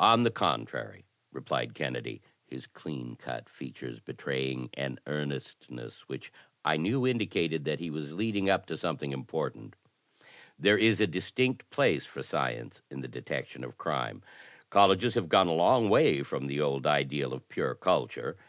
[0.00, 6.32] 0n the contrary," replied Kennedy, his cleancut features betraying an earnestness which
[6.64, 9.76] I knew indicated that he was leading up to something important,
[10.58, 14.24] there is a distinct place for science in the detection of crime.
[14.68, 18.36] Colleges have gone a long way from the old ideal of pure culture.